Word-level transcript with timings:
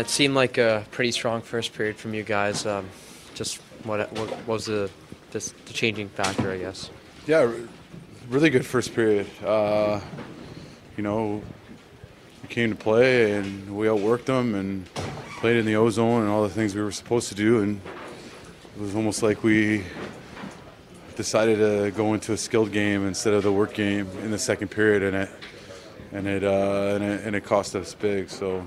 It 0.00 0.08
seemed 0.08 0.34
like 0.34 0.58
a 0.58 0.84
pretty 0.90 1.12
strong 1.12 1.42
first 1.42 1.72
period 1.72 1.96
from 1.96 2.14
you 2.14 2.22
guys. 2.22 2.66
Um, 2.66 2.88
just 3.34 3.58
what, 3.84 4.12
what 4.12 4.46
was 4.46 4.66
the, 4.66 4.90
this, 5.30 5.54
the 5.66 5.72
changing 5.72 6.08
factor, 6.08 6.50
I 6.50 6.58
guess? 6.58 6.90
Yeah, 7.26 7.52
really 8.28 8.50
good 8.50 8.66
first 8.66 8.94
period. 8.94 9.26
Uh, 9.44 10.00
you 10.96 11.02
know, 11.02 11.42
we 12.42 12.48
came 12.48 12.70
to 12.70 12.76
play 12.76 13.32
and 13.32 13.76
we 13.76 13.86
outworked 13.86 14.26
them 14.26 14.54
and 14.54 14.92
played 15.38 15.56
in 15.56 15.66
the 15.66 15.76
ozone 15.76 16.22
and 16.22 16.30
all 16.30 16.42
the 16.42 16.48
things 16.48 16.74
we 16.74 16.82
were 16.82 16.92
supposed 16.92 17.28
to 17.28 17.34
do. 17.34 17.60
And 17.60 17.80
it 18.76 18.80
was 18.80 18.94
almost 18.94 19.22
like 19.22 19.42
we 19.42 19.84
decided 21.16 21.58
to 21.58 21.90
go 21.96 22.14
into 22.14 22.32
a 22.32 22.36
skilled 22.36 22.72
game 22.72 23.06
instead 23.06 23.34
of 23.34 23.42
the 23.42 23.52
work 23.52 23.74
game 23.74 24.08
in 24.22 24.30
the 24.30 24.38
second 24.38 24.68
period, 24.68 25.02
and 25.02 25.16
it 25.16 25.30
and 26.12 26.26
it 26.26 26.44
uh, 26.44 26.94
and 26.94 27.04
it, 27.04 27.24
and 27.24 27.36
it 27.36 27.44
cost 27.44 27.76
us 27.76 27.94
big. 27.94 28.30
So 28.30 28.66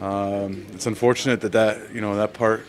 um, 0.00 0.66
it's 0.72 0.86
unfortunate 0.86 1.40
that 1.42 1.52
that 1.52 1.94
you 1.94 2.00
know 2.00 2.16
that 2.16 2.34
part 2.34 2.66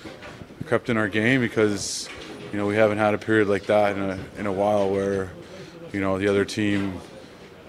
crept 0.66 0.90
in 0.90 0.98
our 0.98 1.08
game 1.08 1.42
because 1.42 2.10
you 2.52 2.58
know 2.58 2.66
we 2.66 2.76
haven't 2.76 2.98
had 2.98 3.14
a 3.14 3.18
period 3.18 3.48
like 3.48 3.66
that 3.66 3.96
in 3.96 4.04
a 4.04 4.20
in 4.38 4.46
a 4.46 4.52
while 4.52 4.90
where 4.90 5.32
you 5.92 6.00
know 6.00 6.18
the 6.18 6.28
other 6.28 6.46
team 6.46 7.00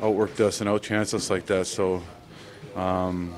outworked 0.01 0.41
us 0.41 0.61
and 0.61 0.69
outchanced 0.69 1.15
us 1.15 1.30
like 1.30 1.47
that. 1.47 1.66
So 1.66 2.03
um, 2.75 3.35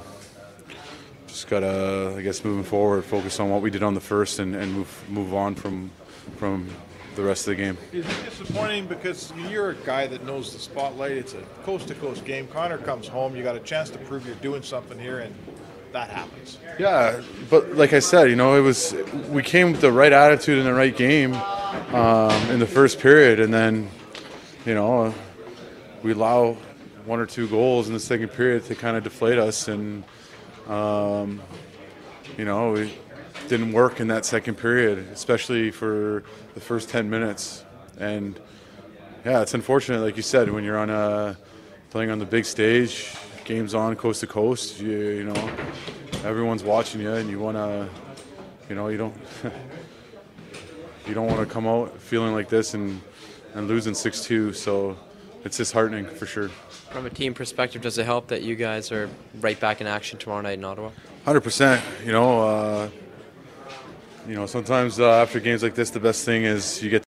just 1.27 1.49
gotta 1.49 2.15
I 2.17 2.23
guess 2.23 2.45
moving 2.45 2.65
forward, 2.65 3.05
focus 3.05 3.39
on 3.41 3.51
what 3.51 3.63
we 3.63 3.71
did 3.71 3.83
on 3.83 3.95
the 3.95 4.01
first 4.01 4.39
and, 4.39 4.55
and 4.55 4.73
move 4.73 5.05
move 5.09 5.35
on 5.35 5.55
from 5.55 5.91
from 6.37 6.69
the 7.15 7.23
rest 7.23 7.49
of 7.49 7.57
the 7.57 7.63
game. 7.63 7.77
Is 7.93 8.07
it 8.07 8.25
disappointing 8.25 8.87
because 8.87 9.33
you're 9.51 9.71
a 9.71 9.75
guy 9.75 10.07
that 10.07 10.25
knows 10.25 10.53
the 10.53 10.59
spotlight? 10.59 11.13
It's 11.13 11.35
a 11.35 11.43
coast 11.65 11.89
to 11.89 11.95
coast 11.95 12.25
game. 12.25 12.47
Connor 12.47 12.79
comes 12.79 13.09
home, 13.09 13.35
you 13.35 13.43
got 13.43 13.57
a 13.57 13.61
chance 13.61 13.91
to 13.91 13.99
prove 13.99 14.25
you're 14.25 14.37
doing 14.37 14.63
something 14.63 14.99
here, 14.99 15.21
and 15.21 15.35
that 15.93 16.11
happens. 16.11 16.59
Yeah, 16.79 17.23
but 17.51 17.75
like 17.75 17.93
I 17.93 17.99
said, 17.99 18.31
you 18.31 18.37
know, 18.37 18.57
it 18.57 18.61
was 18.61 18.95
we 19.31 19.43
came 19.43 19.73
with 19.73 19.81
the 19.81 19.93
right 19.93 20.13
attitude 20.13 20.59
and 20.59 20.67
the 20.67 20.75
right 20.75 20.97
game 20.97 21.35
um, 21.95 22.51
in 22.51 22.59
the 22.59 22.67
first 22.67 23.01
period, 23.01 23.41
and 23.41 23.53
then 23.53 23.91
you 24.65 24.75
know 24.75 25.15
we 26.03 26.13
allow 26.13 26.57
one 27.05 27.21
or 27.21 27.27
two 27.27 27.49
goals 27.49 27.89
in 27.89 27.95
the 27.95 28.01
second 28.01 28.29
period 28.29 28.65
to 28.67 28.75
kind 28.75 28.97
of 28.97 29.05
deflate 29.05 29.39
us, 29.39 29.69
and 29.69 30.05
um, 30.69 31.41
you 32.37 32.45
know 32.45 32.73
we 32.73 32.95
didn't 33.49 33.73
work 33.73 34.01
in 34.01 34.09
that 34.09 34.25
second 34.25 34.57
period, 34.57 34.99
especially 35.13 35.71
for 35.71 36.23
the 36.55 36.61
first 36.61 36.89
ten 36.89 37.09
minutes, 37.11 37.65
and 37.99 38.39
yeah, 39.25 39.43
it's 39.43 39.55
unfortunate, 39.55 40.01
like 40.01 40.17
you 40.17 40.23
said, 40.23 40.51
when 40.51 40.65
you're 40.65 40.79
on 40.79 40.91
a 40.91 41.37
playing 41.91 42.11
on 42.11 42.19
the 42.19 42.27
big 42.27 42.45
stage, 42.45 43.15
games 43.49 43.75
on 43.75 43.97
coast 43.97 44.21
to 44.21 44.27
coast, 44.27 44.79
you, 44.79 44.91
you 44.91 45.25
know, 45.25 45.51
everyone's 46.23 46.63
watching 46.63 47.01
you, 47.01 47.15
and 47.15 47.31
you 47.31 47.39
want 47.39 47.57
to, 47.57 47.89
you 48.69 48.75
know, 48.75 48.89
you 48.89 48.99
don't, 48.99 49.15
you 51.07 51.15
don't 51.15 51.27
want 51.27 51.41
to 51.41 51.47
come 51.47 51.67
out 51.67 51.99
feeling 51.99 52.35
like 52.35 52.51
this 52.51 52.75
and 52.75 53.01
and 53.55 53.67
losing 53.67 53.95
six 53.95 54.23
two. 54.23 54.53
So 54.53 54.99
it's 55.45 55.57
disheartening 55.57 56.05
for 56.05 56.27
sure. 56.27 56.51
From 56.91 57.07
a 57.07 57.11
team 57.11 57.33
perspective, 57.33 57.81
does 57.81 57.97
it 57.97 58.05
help 58.05 58.29
that 58.29 58.43
you 58.43 58.55
guys 58.55 58.93
are 58.93 59.09
right 59.41 59.59
back 59.59 59.81
in 59.81 59.87
action 59.87 60.19
tomorrow 60.19 60.43
night 60.43 60.59
in 60.59 60.65
Ottawa? 60.65 60.91
Hundred 61.25 61.41
percent. 61.41 61.83
You 62.05 62.13
know, 62.13 62.41
uh, 62.47 62.91
you 64.29 64.35
know, 64.35 64.45
sometimes 64.45 65.01
uh, 65.01 65.23
after 65.23 65.41
games 65.41 65.63
like 65.63 65.75
this, 65.75 65.89
the 65.89 66.01
best 66.01 66.27
thing 66.27 66.45
is 66.45 66.83
you 66.83 66.91
get. 66.91 67.08